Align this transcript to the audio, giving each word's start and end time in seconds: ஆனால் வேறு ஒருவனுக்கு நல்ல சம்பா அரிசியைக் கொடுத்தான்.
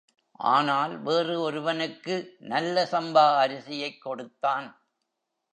ஆனால் 0.45 0.99
வேறு 0.99 1.41
ஒருவனுக்கு 1.41 2.35
நல்ல 2.39 2.87
சம்பா 2.91 3.25
அரிசியைக் 3.37 4.01
கொடுத்தான். 4.01 4.67